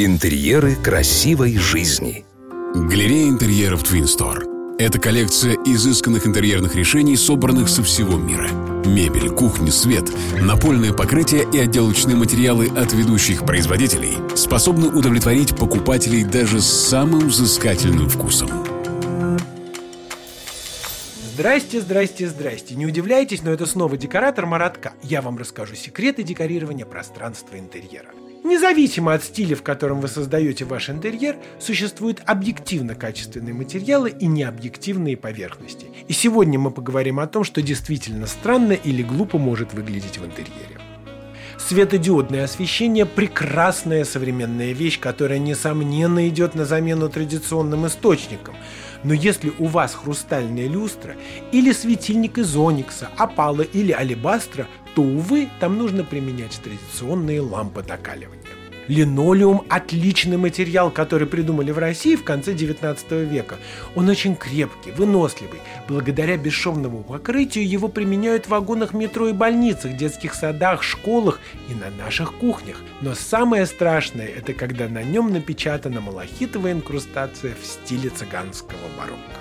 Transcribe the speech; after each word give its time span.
Интерьеры 0.00 0.76
красивой 0.76 1.56
жизни. 1.56 2.24
Галерея 2.72 3.30
интерьеров 3.30 3.82
Twin 3.82 4.04
Store. 4.04 4.76
Это 4.78 5.00
коллекция 5.00 5.56
изысканных 5.66 6.24
интерьерных 6.24 6.76
решений, 6.76 7.16
собранных 7.16 7.68
со 7.68 7.82
всего 7.82 8.16
мира. 8.16 8.48
Мебель, 8.86 9.28
кухня, 9.30 9.72
свет, 9.72 10.04
напольное 10.40 10.92
покрытие 10.92 11.48
и 11.52 11.58
отделочные 11.58 12.14
материалы 12.14 12.68
от 12.68 12.92
ведущих 12.92 13.44
производителей 13.44 14.12
способны 14.36 14.86
удовлетворить 14.86 15.56
покупателей 15.56 16.22
даже 16.22 16.60
с 16.60 16.66
самым 16.66 17.26
взыскательным 17.26 18.08
вкусом. 18.08 18.50
Здрасте, 21.34 21.80
здрасте, 21.80 22.28
здрасте. 22.28 22.76
Не 22.76 22.86
удивляйтесь, 22.86 23.42
но 23.42 23.50
это 23.50 23.66
снова 23.66 23.96
декоратор 23.96 24.46
Маратка. 24.46 24.92
Я 25.02 25.22
вам 25.22 25.38
расскажу 25.38 25.74
секреты 25.74 26.22
декорирования 26.22 26.86
пространства 26.86 27.58
интерьера. 27.58 28.10
Независимо 28.48 29.12
от 29.12 29.22
стиля, 29.24 29.56
в 29.56 29.62
котором 29.62 30.00
вы 30.00 30.08
создаете 30.08 30.64
ваш 30.64 30.88
интерьер, 30.88 31.36
существуют 31.60 32.22
объективно 32.24 32.94
качественные 32.94 33.52
материалы 33.52 34.08
и 34.08 34.26
необъективные 34.26 35.18
поверхности. 35.18 35.88
И 36.08 36.14
сегодня 36.14 36.58
мы 36.58 36.70
поговорим 36.70 37.20
о 37.20 37.26
том, 37.26 37.44
что 37.44 37.60
действительно 37.60 38.26
странно 38.26 38.72
или 38.72 39.02
глупо 39.02 39.36
может 39.36 39.74
выглядеть 39.74 40.16
в 40.16 40.24
интерьере. 40.24 40.78
Светодиодное 41.58 42.44
освещение– 42.44 43.04
прекрасная 43.06 44.04
современная 44.04 44.72
вещь, 44.72 44.98
которая, 44.98 45.38
несомненно, 45.38 46.26
идет 46.26 46.54
на 46.54 46.64
замену 46.64 47.10
традиционным 47.10 47.86
источникам. 47.86 48.56
Но 49.04 49.12
если 49.12 49.52
у 49.58 49.66
вас 49.66 49.94
хрустальная 49.94 50.68
люстра 50.68 51.16
или 51.52 51.72
светильник 51.72 52.38
из 52.38 52.56
оникса, 52.56 53.10
опала 53.16 53.62
или 53.62 53.92
алебастра, 53.92 54.66
то, 54.98 55.02
увы, 55.02 55.48
там 55.60 55.78
нужно 55.78 56.02
применять 56.02 56.60
традиционные 56.60 57.40
лампы 57.40 57.84
докаливания. 57.84 58.42
Линолеум– 58.88 59.64
отличный 59.68 60.38
материал, 60.38 60.90
который 60.90 61.28
придумали 61.28 61.70
в 61.70 61.78
России 61.78 62.16
в 62.16 62.24
конце 62.24 62.52
19 62.52 63.12
века. 63.30 63.58
Он 63.94 64.08
очень 64.08 64.34
крепкий, 64.34 64.90
выносливый. 64.90 65.60
Благодаря 65.86 66.36
бесшовному 66.36 67.04
покрытию 67.04 67.68
его 67.68 67.86
применяют 67.86 68.46
в 68.46 68.48
вагонах 68.48 68.92
метро 68.92 69.28
и 69.28 69.32
больницах, 69.32 69.96
детских 69.96 70.34
садах, 70.34 70.82
школах 70.82 71.38
и 71.68 71.74
на 71.74 71.90
наших 72.04 72.34
кухнях. 72.34 72.78
Но 73.00 73.14
самое 73.14 73.66
страшное– 73.66 74.26
это 74.36 74.52
когда 74.52 74.88
на 74.88 75.04
нем 75.04 75.32
напечатана 75.32 76.00
малахитовая 76.00 76.72
инкрустация 76.72 77.54
в 77.54 77.64
стиле 77.64 78.10
цыганского 78.10 78.88
барокко. 78.98 79.38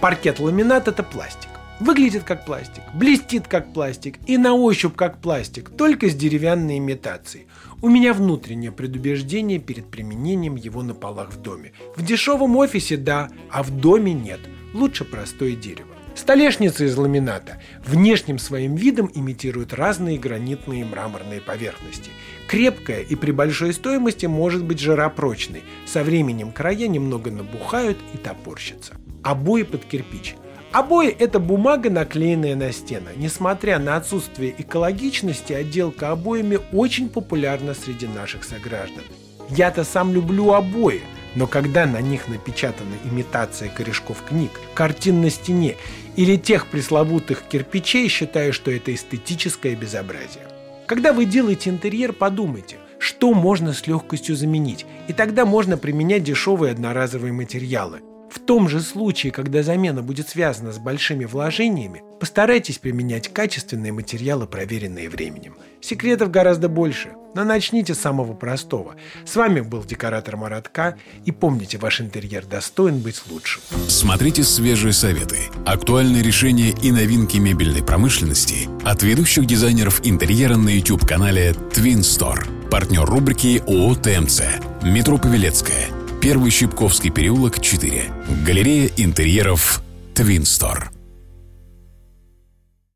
Паркет-ламинат– 0.00 0.88
это 0.88 1.02
пластик. 1.02 1.50
Выглядит 1.80 2.22
как 2.22 2.44
пластик, 2.44 2.82
блестит 2.94 3.48
как 3.48 3.72
пластик 3.72 4.18
и 4.26 4.38
на 4.38 4.54
ощупь 4.54 4.94
как 4.94 5.18
пластик, 5.18 5.70
только 5.70 6.08
с 6.08 6.14
деревянной 6.14 6.78
имитацией. 6.78 7.46
У 7.82 7.88
меня 7.88 8.14
внутреннее 8.14 8.70
предубеждение 8.70 9.58
перед 9.58 9.86
применением 9.86 10.54
его 10.54 10.82
на 10.82 10.94
полах 10.94 11.32
в 11.32 11.42
доме. 11.42 11.72
В 11.96 12.04
дешевом 12.04 12.56
офисе 12.56 12.96
да, 12.96 13.28
а 13.50 13.64
в 13.64 13.70
доме 13.70 14.12
нет. 14.12 14.40
Лучше 14.72 15.04
простое 15.04 15.56
дерево. 15.56 15.88
Столешница 16.14 16.84
из 16.84 16.96
ламината 16.96 17.60
внешним 17.84 18.38
своим 18.38 18.76
видом 18.76 19.10
имитирует 19.12 19.72
разные 19.72 20.16
гранитные 20.16 20.82
и 20.82 20.84
мраморные 20.84 21.40
поверхности. 21.40 22.10
Крепкая 22.46 23.00
и 23.00 23.16
при 23.16 23.32
большой 23.32 23.72
стоимости 23.72 24.26
может 24.26 24.64
быть 24.64 24.78
жиропрочной. 24.78 25.64
Со 25.86 26.04
временем 26.04 26.52
края 26.52 26.86
немного 26.86 27.32
набухают 27.32 27.98
и 28.12 28.16
топорщатся. 28.16 28.94
Обои 29.24 29.64
под 29.64 29.84
кирпич– 29.84 30.36
Обои– 30.74 31.08
это 31.20 31.38
бумага, 31.38 31.88
наклеенная 31.88 32.56
на 32.56 32.72
стены. 32.72 33.10
Несмотря 33.14 33.78
на 33.78 33.94
отсутствие 33.94 34.56
экологичности, 34.58 35.52
отделка 35.52 36.10
обоями 36.10 36.58
очень 36.72 37.08
популярна 37.08 37.74
среди 37.74 38.08
наших 38.08 38.42
сограждан. 38.42 39.04
Я-то 39.50 39.84
сам 39.84 40.12
люблю 40.12 40.52
обои, 40.52 41.02
но 41.36 41.46
когда 41.46 41.86
на 41.86 42.00
них 42.00 42.26
напечатана 42.26 42.96
имитация 43.04 43.68
корешков 43.68 44.24
книг, 44.28 44.50
картин 44.74 45.20
на 45.20 45.30
стене 45.30 45.76
или 46.16 46.34
тех 46.36 46.66
пресловутых 46.66 47.44
кирпичей, 47.48 48.08
считаю, 48.08 48.52
что 48.52 48.72
это 48.72 48.92
эстетическое 48.92 49.76
безобразие. 49.76 50.42
Когда 50.88 51.12
вы 51.12 51.24
делаете 51.24 51.70
интерьер, 51.70 52.12
подумайте, 52.12 52.78
что 52.98 53.32
можно 53.32 53.74
с 53.74 53.86
легкостью 53.86 54.34
заменить, 54.34 54.86
и 55.06 55.12
тогда 55.12 55.46
можно 55.46 55.76
применять 55.76 56.24
дешевые 56.24 56.72
одноразовые 56.72 57.32
материалы– 57.32 58.00
в 58.34 58.40
том 58.40 58.68
же 58.68 58.80
случае, 58.80 59.30
когда 59.30 59.62
замена 59.62 60.02
будет 60.02 60.28
связана 60.28 60.72
с 60.72 60.78
большими 60.78 61.24
вложениями, 61.24 62.02
постарайтесь 62.18 62.78
применять 62.78 63.32
качественные 63.32 63.92
материалы, 63.92 64.48
проверенные 64.48 65.08
временем. 65.08 65.54
Секретов 65.80 66.32
гораздо 66.32 66.68
больше, 66.68 67.12
но 67.36 67.44
начните 67.44 67.94
с 67.94 68.00
самого 68.00 68.34
простого. 68.34 68.96
С 69.24 69.36
вами 69.36 69.60
был 69.60 69.84
декоратор 69.84 70.36
Маратка, 70.36 70.96
и 71.24 71.30
помните, 71.30 71.78
ваш 71.78 72.00
интерьер 72.00 72.44
достоин 72.44 72.98
быть 72.98 73.22
лучшим. 73.30 73.62
Смотрите 73.86 74.42
свежие 74.42 74.92
советы, 74.92 75.38
актуальные 75.64 76.24
решения 76.24 76.70
и 76.70 76.90
новинки 76.90 77.36
мебельной 77.36 77.84
промышленности 77.84 78.68
от 78.84 79.04
ведущих 79.04 79.46
дизайнеров 79.46 80.04
интерьера 80.04 80.56
на 80.56 80.70
YouTube-канале 80.70 81.52
Twin 81.72 82.00
Store. 82.00 82.68
Партнер 82.68 83.04
рубрики 83.04 83.62
ООО 83.68 83.94
«ТМЦ». 83.94 84.42
Метро 84.82 85.18
Павелецкая– 85.18 85.86
Первый 86.24 86.50
Щипковский 86.50 87.10
переулок, 87.10 87.60
4. 87.60 88.04
Галерея 88.46 88.90
интерьеров 88.96 89.82
Твинстор. 90.14 90.93